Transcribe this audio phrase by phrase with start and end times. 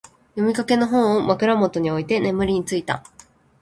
[0.31, 3.03] 読みかけの本を、枕元に置いて眠りについた。